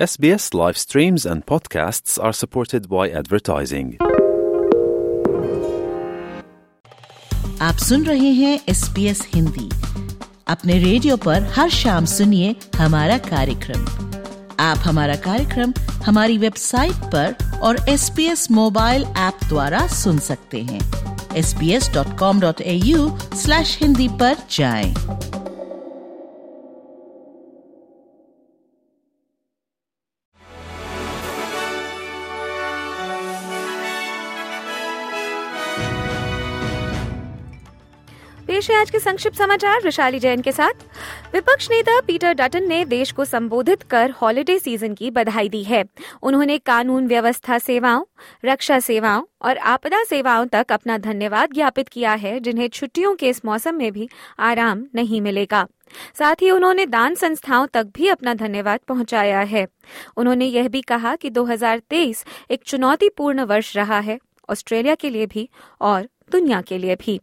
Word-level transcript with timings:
SBS 0.00 0.54
live 0.54 0.78
streams 0.78 1.26
and 1.26 1.44
podcasts 1.44 2.18
are 2.24 2.32
supported 2.32 2.88
by 2.88 3.10
advertising. 3.10 3.96
आप 7.62 7.76
सुन 7.76 8.04
रहे 8.04 8.30
हैं 8.30 8.60
एस 8.68 8.88
पी 8.94 9.06
एस 9.06 9.28
हिंदी 9.34 9.68
अपने 10.48 10.78
रेडियो 10.78 11.16
पर 11.16 11.42
हर 11.42 11.70
शाम 11.70 12.04
सुनिए 12.04 12.56
हमारा 12.76 13.18
कार्यक्रम 13.18 13.84
आप 14.60 14.78
हमारा 14.78 15.16
कार्यक्रम 15.16 15.72
हमारी 16.06 16.38
वेबसाइट 16.38 16.94
पर 17.14 17.34
और 17.62 17.76
S 17.88 18.10
B 18.16 18.24
S 18.24 18.50
mobile 18.50 19.02
app 19.02 19.38
द्वारा 19.48 19.86
सुन 19.86 20.18
सकते 20.18 20.62
हैं 20.62 20.80
S 21.36 21.54
B 21.54 21.70
S 21.70 21.90
dot 21.94 22.18
com 22.18 22.40
sbs.com.au 22.40 23.34
slash 23.34 23.78
Hindi 23.82 24.08
पर 24.08 24.36
जाएँ। 24.50 24.94
पेश 38.60 38.70
है 38.70 38.76
आज 38.76 38.90
के 38.90 38.98
संक्षिप्त 38.98 39.38
समाचार, 39.38 39.80
विशाली 39.84 40.18
जैन 40.18 40.40
के 40.40 40.52
साथ। 40.52 40.82
विपक्ष 41.34 41.70
नेता 41.70 42.00
पीटर 42.00 42.32
डटन 42.32 42.68
ने 42.68 42.84
देश 42.84 43.12
को 43.12 43.24
संबोधित 43.24 43.82
कर 43.82 44.10
हॉलिडे 44.10 44.58
सीज़न 44.58 44.94
की 44.94 45.10
बधाई 45.10 45.48
दी 45.48 45.62
है। 45.62 45.84
उन्होंने 46.22 46.58
कानून 46.58 47.06
व्यवस्था 47.06 47.58
सेवाओं, 47.58 48.04
रक्षा 48.44 48.78
सेवाओं 48.80 49.22
और 49.42 49.58
आपदा 49.58 50.04
सेवाओं 50.04 50.46
तक 50.46 50.72
अपना 50.72 50.98
धन्यवाद 50.98 51.52
ज्ञापित 51.52 51.88
किया 51.88 52.12
है, 52.12 52.40
जिन्हें 52.40 52.68
छुट्टियों 52.68 53.14
के 53.14 53.28
इस 53.28 53.44
मौसम 53.44 53.74
में 53.74 53.92
भी 53.92 54.08
आराम 54.38 54.84
नहीं 54.94 55.20
मिलेगा। 55.20 55.66
साथ 56.18 56.34
ही 56.34 56.50
उन्होंने 56.50 56.86
दान 56.86 57.14
संस्थाओं 57.14 57.66
तक 57.66 57.84
भी 57.84 58.08
अपना 58.08 58.34
धन्यवाद 58.34 58.80
पहुँचाया 58.88 59.40
है। 59.40 59.66
उन्होंने 60.16 60.44
यह 60.44 60.68
भी 60.68 60.82
कहा 60.82 61.16
कि 61.16 61.30
2023 61.30 62.24
एक 62.50 62.62
चुनौतीपूर्ण 62.66 63.40
वर्ष 63.40 63.76
रहा 63.76 64.00
है, 64.00 64.18
ऑस्ट्रेलिया 64.50 64.94
के 64.94 65.10
लिए 65.10 65.26
भी 65.26 65.48
और 65.80 66.08
दुनिया 66.32 66.60
के 66.60 66.78
लिए 66.78 66.94
भी। 66.94 67.20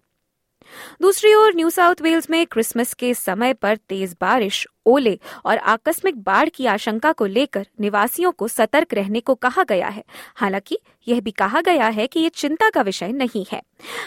दूसरी 1.02 1.34
ओर, 1.34 1.56
न्यू 1.56 1.70
साउथ 1.70 1.96
वेल्स 2.02 2.30
में 2.30 2.46
क्रिसमस 2.46 2.94
के 2.94 3.14
समय 3.14 3.54
पर 3.54 3.76
तेज 3.76 4.16
बारिश, 4.22 4.68
ओले 4.86 5.20
और 5.46 5.58
आकस्मिक 5.58 6.24
बाढ़ 6.24 6.50
की 6.50 6.66
आशंका 6.66 7.12
को 7.12 7.26
लेकर 7.26 7.68
निवासियों 7.82 8.32
को 8.32 8.48
सतर्क 8.48 8.94
रहने 8.94 9.20
को 9.20 9.36
कहा 9.36 9.64
गया 9.64 9.88
है। 9.88 10.04
हालाँकि, 10.36 10.80
यह 11.08 11.22
भी 11.22 11.32
कहा 11.32 11.62
गया 11.62 11.88
है 11.88 12.08
कि 12.08 12.20
ये 12.20 12.30
चिंता 12.30 12.70
का 12.70 12.82
विषय 12.82 13.08
नहीं 13.08 13.46
है। 13.52 13.62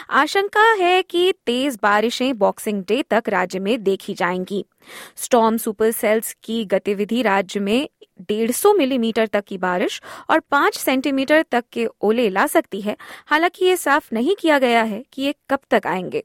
आशंका 0.09 0.73
है 0.73 1.01
कि 1.01 1.33
तेज 1.45 1.79
बारिशें 1.83 2.37
बॉक्सिंग 2.37 2.83
डे 2.87 3.03
तक 3.03 3.23
राज्य 3.29 3.59
में 3.59 3.83
देखी 3.83 4.13
जाएँगी। 4.13 4.65
स्टॉर्म 5.15 5.57
सुपर 5.57 5.91
सेल्स 5.91 6.35
की 6.43 6.65
गतिविधि 6.65 7.21
राज्य 7.21 7.59
में 7.59 7.89
150 8.21 8.73
मिलीमीटर 8.73 9.27
तक 9.27 9.43
की 9.43 9.57
बारिश 9.57 10.01
और 10.29 10.39
5 10.39 10.77
सेंटीमीटर 10.77 11.45
तक 11.51 11.65
के 11.73 11.87
ओले 12.01 12.29
ला 12.29 12.47
सकती 12.47 12.81
है। 12.81 12.97
हालाँकि, 13.25 13.65
ये 13.65 13.77
साफ़ 13.77 14.09
नहीं 14.13 14.35
किया 14.35 14.59
गया 14.59 14.83
है 14.83 15.05
कि 15.13 15.21
ये 15.21 15.35
कब 15.49 15.59
तक 15.71 15.81
आएँगे। 15.87 16.23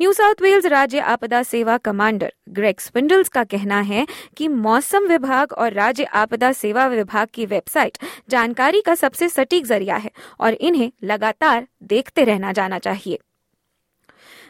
न्यू 0.00 0.12
साउथ 0.12 0.42
वेल्स 0.42 0.66
राज्य 0.66 0.98
आपदा 0.98 1.42
सेवा 1.42 1.76
कमांडर 1.76 2.32
ग्रेग 2.48 2.80
स्पिंडल्स 2.80 3.28
का 3.28 3.44
कहना 3.44 3.80
है 3.80 4.06
कि 4.36 4.48
मौसम 4.48 5.06
विभाग 5.06 5.52
और 5.52 5.72
राज्य 5.72 6.04
आपदा 6.04 6.52
सेवा 6.52 6.86
विभाग 6.86 7.28
की 7.34 7.46
वेबसाइट 7.46 7.98
जानकारी 8.28 8.80
का 8.80 8.94
सबसे 8.94 9.28
सटीक 9.28 9.66
ज़रिया 9.66 9.96
है 9.96 10.10
और 10.40 10.52
इन्हें 10.52 10.90
लगातार 11.04 11.66
देखते 11.82 12.24
रहना 12.24 12.52
जाना 12.52 12.78
चाहिए। 12.78 13.18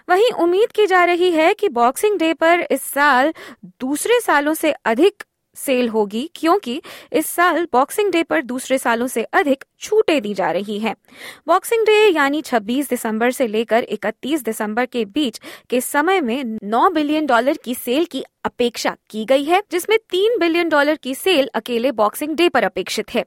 वहीं 0.08 0.30
उम्मीद 0.32 0.72
की 0.72 0.86
जा 0.86 1.04
रही 1.04 1.30
है 1.30 1.52
कि 1.54 1.68
बॉक्सिंग 1.68 2.18
डे 2.18 2.32
पर 2.34 2.66
इस 2.70 2.82
साल 2.82 3.32
दूसरे 3.80 4.20
सालों 4.20 4.54
से 4.54 4.72
अधिक 4.84 5.24
सेल 5.56 5.88
होगी 5.88 6.30
क्योंकि 6.34 6.80
इस 7.12 7.26
साल 7.26 7.66
बॉक्सिंग 7.72 8.12
डे 8.12 8.22
पर 8.22 8.42
दूसरे 8.42 8.78
सालों 8.78 9.06
से 9.06 9.22
अधिक 9.32 9.64
छूटें 9.80 10.22
दी 10.22 10.34
जा 10.34 10.50
रही 10.50 10.78
हैं। 10.78 10.94
बॉक्सिंग 11.46 11.86
डे 11.86 11.96
यानी 12.08 12.42
26 12.42 12.90
दिसंबर 12.90 13.30
से 13.30 13.46
लेकर 13.46 13.86
31 13.92 14.44
दिसंबर 14.44 14.86
के 14.86 15.04
बीच 15.04 15.40
के 15.70 15.80
समय 15.80 16.20
में 16.20 16.58
9 16.64 16.90
बिलियन 16.94 17.26
डॉलर 17.26 17.56
की 17.56 17.74
सेल 17.74 18.04
की 18.04 18.24
अपेक्षा 18.44 18.94
की 19.10 19.24
गई 19.24 19.44
है, 19.44 19.62
जिसमें 19.72 19.98
तीन 20.10 20.38
बिलियन 20.38 20.68
डॉलर 20.68 20.96
की 20.96 21.14
सेल 21.14 21.48
अकेले 21.54 21.92
बॉक्सिंग 21.92 22.34
डे 22.36 22.48
पर 22.48 22.64
अपेक्षित 22.64 23.14
है। 23.14 23.24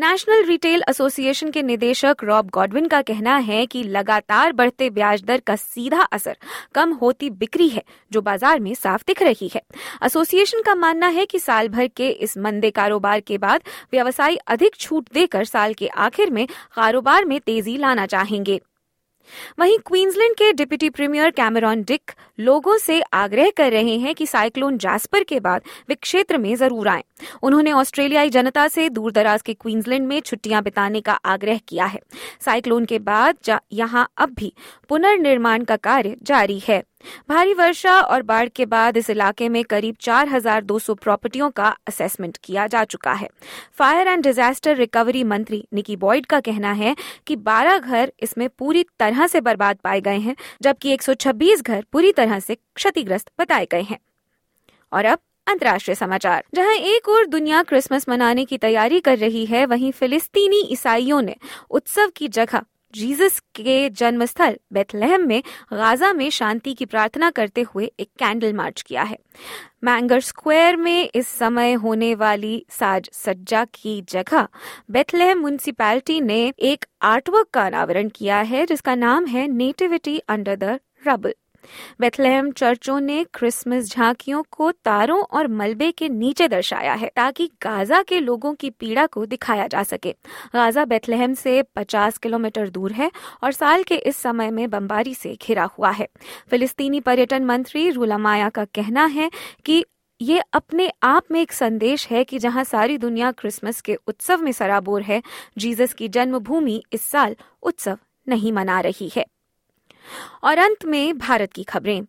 नेशनल 0.00 0.44
रिटेल 0.44 0.82
एसोसिएशन 0.88 1.50
के 1.50 1.62
निदेशक 1.62 2.24
रॉब 2.24 2.50
गॉडविन 2.50 2.86
का 2.86 3.00
कहना 3.02 3.36
है 3.38 3.64
कि 3.66 3.82
लगातार 3.84 4.52
बढ़ते 4.52 4.90
ब्याज 4.90 5.22
दर 5.24 5.40
का 5.40 5.56
सीधा 5.56 6.02
असर 6.02 6.36
कम 6.74 6.92
होती 6.92 7.30
बिक्री 7.32 7.68
है, 7.68 7.82
जो 8.12 8.20
बाज़ार 8.20 8.60
में 8.60 8.72
साफ़ 8.74 9.04
दिख 9.06 9.22
रही 9.22 9.50
है। 9.54 9.62
एसोसिएशन 10.04 10.62
का 10.62 10.74
मानना 10.76 11.08
है 11.08 11.26
कि 11.26 11.38
साल 11.38 11.68
भर 11.68 11.86
के 11.86 12.08
इस 12.08 12.38
मंदे 12.38 12.70
कारोबार 12.70 13.20
के 13.20 13.38
बाद 13.38 13.62
व्यवसायी 13.92 14.36
अधिक 14.48 14.76
छूट 14.76 15.12
देकर 15.14 15.44
साल 15.44 15.74
के 15.74 15.86
आखिर 16.00 16.30
में 16.30 16.46
कारोबार 16.76 17.24
में 17.24 17.38
तेज़ी 17.40 17.76
लाना 17.76 18.06
चाहेंगे। 18.06 18.60
वहीं 19.60 19.78
क्वींसलैंड 19.78 20.34
के 20.34 20.52
डिप्टी 20.52 20.90
प्रीमियर 20.90 21.30
कैमरॉन 21.30 21.82
डिक 21.82 22.12
लोगों 22.40 22.76
से 22.78 23.00
आग्रह 23.14 23.50
कर 23.56 23.72
रहे 23.72 23.96
हैं 23.98 24.14
कि 24.14 24.26
साइक्लोन 24.26 24.78
जास्पर 24.78 25.22
के 25.22 25.40
बाद 25.40 25.62
वे 25.88 25.94
क्षेत्र 25.94 26.38
में 26.38 26.54
ज़रूर 26.56 26.88
आएँ। 26.88 27.02
उन्होंने 27.42 27.72
ऑस्ट्रेलियाई 27.72 28.30
जनता 28.30 28.66
से 28.68 28.88
दूर 28.88 29.12
दराज 29.12 29.42
के 29.42 29.54
क्वींसलैंड 29.54 30.06
में 30.06 30.20
छुट्टियाँ 30.20 30.62
बिताने 30.62 31.00
का 31.00 31.12
आग्रह 31.12 31.60
किया 31.68 31.84
है 31.84 32.00
साइक्लोन 32.44 32.84
के 32.84 32.98
बाद 33.00 33.58
यहाँ 33.72 34.08
अब 34.18 34.34
भी 34.34 34.52
पुनर्निर्माण 34.88 35.64
का 35.64 35.76
कार्य 35.78 36.16
जारी 36.22 36.58
है 36.58 36.82
भारी 37.28 37.54
वर्षा 37.54 38.00
और 38.00 38.22
बाढ़ 38.22 38.48
के 38.48 38.66
बाद 38.66 38.96
इस 38.96 39.10
इलाके 39.10 39.48
में 39.48 39.64
करीब 39.64 39.96
4,200 39.96 40.94
प्रॉपर्टियों 40.94 41.50
का 41.50 41.76
असेसमेंट 41.88 42.36
किया 42.36 42.66
जा 42.66 42.84
चुका 42.84 43.12
है। 43.12 43.28
फायर 43.72 44.08
एंड 44.08 44.22
डिजास्टर 44.22 44.76
रिकवरी 44.76 45.24
मंत्री 45.24 45.68
निकी 45.74 45.96
बॉयड 45.96 46.26
का 46.26 46.40
कहना 46.40 46.72
है 46.72 46.96
कि 47.26 47.36
12 47.36 47.78
घर 47.78 48.12
इसमें 48.20 48.48
पूरी 48.48 48.86
तरह 48.98 49.26
से 49.26 49.40
बर्बाद 49.40 49.76
पाए 49.76 50.00
गए 50.00 50.18
हैं 50.18 50.36
जबकि 50.62 50.96
126 50.96 51.62
घर 51.62 51.84
पूरी 51.92 52.12
तरह 52.12 52.40
से 52.40 52.54
क्षतिग्रस्त 52.54 53.30
बताए 53.40 53.66
गए 53.72 53.82
हैं। 53.82 53.98
और 54.92 55.04
अब 55.04 55.18
अंतर्राष्ट्रीय 55.46 55.94
समाचार। 55.94 56.44
जहाँ 56.54 56.74
एक 56.74 57.08
और 57.08 57.26
दुनिया 57.26 57.62
क्रिसमस 57.62 58.08
मनाने 58.08 58.44
की 58.44 58.58
तैयारी 58.58 59.00
कर 59.00 59.18
रही 59.18 59.46
है 59.46 59.66
वहीं 59.66 59.92
फिलिस्तीनी 59.92 60.60
ईसाइयों 60.70 61.22
ने 61.22 61.36
उत्सव 61.70 62.10
की 62.16 62.28
जगह 62.28 62.62
जीसस 62.94 63.38
के 63.38 63.88
जन्म 63.90 64.24
स्थल 64.24 64.58
बेथलहम 64.72 65.26
में 65.26 65.42
गाजा 65.72 66.12
में 66.12 66.30
शांति 66.30 66.74
की 66.74 66.84
प्रार्थना 66.84 67.30
करते 67.30 67.62
हुए 67.62 67.90
एक 68.00 68.08
कैंडल 68.18 68.52
मार्च 68.52 68.82
किया 68.82 69.02
है। 69.02 69.18
मैंगर 69.84 70.20
स्क्वायर 70.20 70.76
में 70.76 71.10
इस 71.14 71.28
समय 71.28 71.72
होने 71.72 72.14
वाली 72.14 72.64
साज 72.70 73.10
सज्जा 73.12 73.64
की 73.64 74.00
जगह 74.02 74.48
बेथलहम 74.90 75.38
म्यूनसिपैलिटी 75.38 76.20
ने 76.20 76.52
एक 76.58 76.84
आर्टवर्क 77.02 77.48
का 77.54 77.66
अनावरण 77.66 78.08
किया 78.08 78.40
है, 78.40 78.66
जिसका 78.66 78.94
नाम 78.94 79.26
है 79.26 79.46
nativity 79.48 80.18
under 80.18 80.56
the 80.56 80.78
rubble. 81.08 81.34
Bethlehem 82.00 82.50
चर्चों 82.50 83.00
ने 83.00 83.24
क्रिसमस 83.24 83.90
झांकियों 83.90 84.42
को 84.50 84.70
तारों 84.70 85.22
और 85.22 85.48
मलबे 85.48 85.90
के 85.90 86.08
नीचे 86.08 86.48
दर्शाया 86.48 86.94
है 86.94 87.10
ताकि 87.16 87.46
गाजा 87.62 88.02
के 88.02 88.20
लोगों 88.20 88.54
की 88.54 88.70
पीड़ा 88.70 89.06
को 89.06 89.26
दिखाया 89.26 89.66
जा 89.66 89.82
सके। 89.82 90.12
गाजा 90.54 90.84
बेथलेहम 90.84 91.34
से 91.34 91.62
50 91.62 92.18
किलोमीटर 92.18 92.68
दूर 92.68 92.92
है 92.92 93.10
और 93.44 93.52
साल 93.52 93.82
के 93.82 93.94
इस 93.94 94.16
समय 94.16 94.50
में 94.50 94.70
बमबारी 94.70 95.14
से 95.14 95.38
घिरा 95.46 95.64
हुआ 95.64 95.90
है। 95.90 96.08
फिलिस्तीनी 96.50 97.00
पर्यटन 97.00 97.44
मंत्री 97.44 97.90
रूलामाया 97.90 98.48
का 98.48 98.64
कहना 98.64 99.04
है 99.06 99.30
कि 99.64 99.84
ये 100.20 100.42
अपने 100.52 100.92
आप 101.02 101.22
में 101.30 101.40
एक 101.40 101.52
संदेश 101.52 102.08
है 102.08 102.24
कि 102.24 102.38
जहाँ 102.38 102.64
सारी 102.64 102.98
दुनिया 102.98 103.32
क्रिसमस 103.32 103.80
के 103.80 103.94
उत्सव 103.94 104.42
में 104.42 104.52
सराबोर 104.52 105.02
है, 105.02 105.22
जीसस 105.58 105.94
की 105.94 106.08
जन्मभूमि 106.08 106.82
इस 106.92 107.02
साल 107.02 107.36
उत्सव 107.62 107.98
नहीं 108.28 108.52
मना 108.52 108.80
रही 108.80 109.10
है। 109.16 109.26
और 110.44 110.58
अंत 110.58 110.84
में 110.84 111.18
भारत 111.18 111.52
की 111.52 111.62
खबरें। 111.62 112.02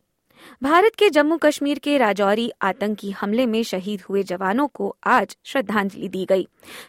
भारत 0.64 0.96
के 0.96 1.10
जम्मू 1.10 1.38
कश्मीर 1.38 1.80
के 1.80 1.98
राजौरी 1.98 2.52
आतंकी 2.62 3.12
हमले 3.12 3.46
में 3.46 3.64
शहीद 3.64 4.02
हुए 4.02 4.24
जवानों 4.24 4.68
को 4.68 4.96
आज 5.04 5.38
श्रद्धांजलि 5.44 6.08
दी 6.08 6.26
गई। 6.26 6.48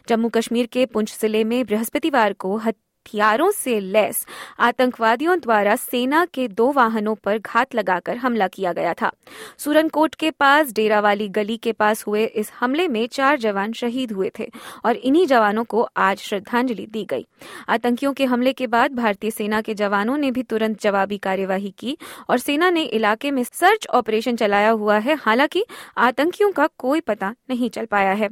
जम्मू 0.09 0.29
कश्मीर 0.29 0.65
के 0.65 0.85
पुंछ 0.85 1.19
ज़िले 1.19 1.43
में 1.43 1.65
बृहस्पतिवार 1.65 2.33
को 2.33 2.55
हथियारों 3.03 3.51
से 3.51 3.79
लैस 3.79 4.25
आतंकवादियों 4.59 5.39
द्वारा 5.39 5.75
सेना 5.75 6.25
के 6.25 6.47
दो 6.47 6.71
वाहनों 6.71 7.15
पर 7.15 7.37
घात 7.37 7.75
लगाकर 7.75 8.17
हमला 8.17 8.47
किया 8.47 8.73
गया 8.73 8.93
था। 8.93 9.11
सुरनकोट 9.57 10.15
के 10.15 10.31
पास, 10.31 10.71
डेरावाली 10.71 11.27
गली 11.29 11.57
के 11.57 11.71
पास 11.71 12.03
हुए 12.07 12.25
इस 12.25 12.51
हमले 12.59 12.87
में 12.87 13.07
चार 13.07 13.39
जवान 13.39 13.73
शहीद 13.73 14.11
हुए 14.11 14.31
थे 14.39 14.49
और 14.85 14.95
इन्हीं 14.95 15.25
जवानों 15.27 15.63
को 15.63 15.81
आज 15.97 16.17
श्रद्धांजलि 16.17 16.85
दी 16.85 17.03
गई। 17.03 17.25
आतंकियों 17.69 18.13
के 18.13 18.25
हमले 18.25 18.53
के 18.53 18.67
बाद 18.67 18.93
भारतीय 18.93 19.31
सेना 19.31 19.61
के 19.61 19.73
जवानों 19.73 20.17
ने 20.17 20.31
भी 20.31 20.43
तुरंत 20.43 20.81
जवाबी 20.81 21.17
कार्यवाही 21.17 21.73
की 21.79 21.97
और 22.29 22.37
सेना 22.37 22.69
ने 22.69 22.83
इलाके 22.83 23.31
में 23.31 23.43
सर्च 23.43 23.87
ऑपरेशन 23.87 24.35
चलाया 24.35 24.69
हुआ 24.69 24.97
है, 24.97 25.15
हालाँकि 25.15 25.65
आतंकियों 25.97 26.51
का 26.51 26.67
कोई 26.77 26.99
पता 26.99 27.35
नहीं 27.49 27.69
चल 27.69 27.85
पाया 27.85 28.11
है। 28.11 28.29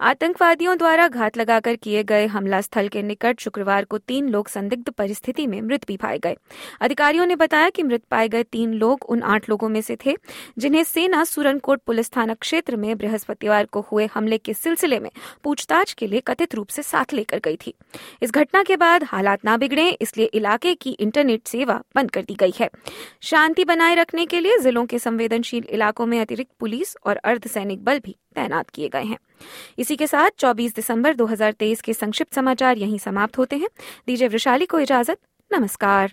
आतंकवादियों 0.00 0.78
द्वारा 0.78 1.08
घात 1.08 1.36
लगाकर 1.36 1.76
किए 1.76 2.02
गए 2.02 2.26
हमला 2.26 2.60
स्थल 2.60 2.88
के 2.88 3.02
निकट 3.02 3.40
शुक्रवार 3.40 3.84
को 3.84 3.98
तीन 4.08 4.28
लोग 4.28 4.48
संदिग्ध 4.48 4.90
परिस्थिति 4.90 5.46
में 5.46 5.60
मृत 5.62 5.86
भी 5.86 5.96
पाए 5.96 6.18
गए। 6.18 6.36
अधिकारियों 6.80 7.26
ने 7.26 7.36
बताया 7.36 7.70
कि 7.70 7.82
मृत 7.82 8.02
पाए 8.10 8.28
गए 8.28 8.42
तीन 8.42 8.74
लोग 8.74 9.04
उन 9.08 9.22
आठ 9.22 9.48
लोगों 9.48 9.68
में 9.68 9.80
से 9.80 9.96
थे, 10.06 10.16
जिन्हें 10.58 10.84
सेना 10.84 11.24
सुरनकोट 11.24 11.80
पुलिस 11.80 12.10
थाना 12.16 12.34
क्षेत्र 12.34 12.76
में 12.76 12.96
बृहस्पतिवार 12.98 13.66
को 13.66 13.80
हुए 13.80 14.08
हमले 14.14 14.38
के 14.38 14.54
सिलसिले 14.54 14.98
में 15.00 15.10
पूछताछ 15.44 15.92
के 15.92 16.06
लिए 16.06 16.20
कथित 16.20 16.54
रूप 16.54 16.68
से 16.68 16.82
साथ 16.82 17.12
लेकर 17.12 17.38
गई 17.38 17.56
थी। 17.56 17.74
इस 18.22 18.32
घटना 18.32 18.62
के 18.62 18.76
बाद 18.76 19.04
हालात 19.04 19.44
ना 19.44 19.56
बिगड़े, 19.56 19.88
इसलिए 19.90 20.26
इलाके 20.26 20.74
की 20.74 20.90
इंटरनेट 20.90 21.46
सेवा 21.46 21.80
बंद 21.96 22.10
कर 22.10 22.22
दी 22.22 22.34
गई 22.34 22.52
है। 22.60 22.70
शांति 23.20 23.64
बनाए 23.64 23.94
रखने 23.94 24.26
के 24.26 24.40
लिए 24.40 24.58
जिलों 24.58 24.86
के 24.86 24.98
संवेदनशील 24.98 25.64
इलाकों 25.70 26.06
में 26.06 26.20
अतिरिक्त 26.20 26.50
पुलिस 26.60 26.96
और 27.06 27.16
अर्धसैनिक 27.16 27.84
बल 27.84 27.98
भी 27.98 28.16
तैनात 28.34 28.70
किए 28.70 28.88
गए 28.88 29.04
हैं। 29.04 29.18
इसी 29.78 29.96
के 29.96 30.06
साथ 30.06 30.30
24 30.38 30.74
दिसंबर 30.74 31.14
2023 31.14 31.80
के 31.80 31.94
संक्षिप्त 31.94 32.34
समाचार 32.34 32.78
यहीं 32.78 32.98
समाप्त 32.98 33.38
होते 33.38 33.56
हैं। 33.56 33.68
दीजिए 34.06 34.28
वृशाली 34.28 34.66
को 34.66 34.78
इजाज़त, 34.78 35.18
नमस्कार। 35.52 36.12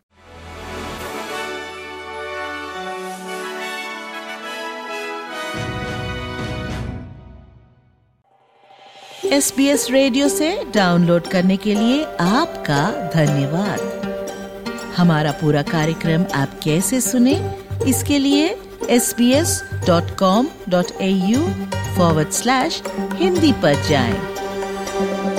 एस 9.34 9.54
बी 9.58 9.68
एस 9.68 9.92
रेडियो 9.92 10.30
से 10.30 10.64
डाउनलोड 10.76 11.28
करने 11.28 11.58
के 11.58 11.76
लिए 11.76 12.04
आपका 12.20 13.10
धन्यवाद। 13.16 13.80
हमारा 14.98 15.32
पूरा 15.32 15.62
कार्यक्रम 15.62 16.26
आप 16.34 16.60
कैसे 16.64 17.02
सुने, 17.02 17.58
इसके 17.88 18.20
लिए 18.20 18.58
S 18.90 19.16
B 19.18 19.32
S 19.34 19.64
dot 19.88 20.18
com 20.18 20.48
dot 20.70 20.86
sbs.com.au 20.86 21.87
forward 21.98 22.32
slash 22.32 22.82
Hindi 23.16 23.52
पर 23.54 23.84
जाएँ। 23.90 25.37